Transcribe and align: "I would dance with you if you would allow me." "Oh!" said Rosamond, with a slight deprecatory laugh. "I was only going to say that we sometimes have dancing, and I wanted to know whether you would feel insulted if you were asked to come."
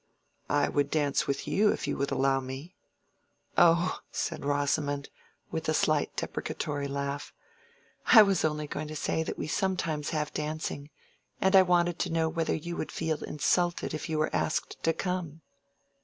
"I 0.49 0.67
would 0.67 0.89
dance 0.89 1.27
with 1.27 1.47
you 1.47 1.71
if 1.71 1.85
you 1.87 1.95
would 1.97 2.09
allow 2.11 2.39
me." 2.39 2.75
"Oh!" 3.55 3.99
said 4.11 4.43
Rosamond, 4.43 5.09
with 5.51 5.69
a 5.69 5.75
slight 5.75 6.15
deprecatory 6.15 6.87
laugh. 6.87 7.31
"I 8.07 8.23
was 8.23 8.43
only 8.43 8.65
going 8.65 8.87
to 8.87 8.95
say 8.95 9.21
that 9.21 9.37
we 9.37 9.45
sometimes 9.45 10.09
have 10.09 10.33
dancing, 10.33 10.89
and 11.39 11.55
I 11.55 11.61
wanted 11.61 11.99
to 11.99 12.09
know 12.11 12.29
whether 12.29 12.55
you 12.55 12.75
would 12.77 12.91
feel 12.91 13.23
insulted 13.23 13.93
if 13.93 14.09
you 14.09 14.17
were 14.17 14.35
asked 14.35 14.81
to 14.81 14.91
come." 14.93 15.41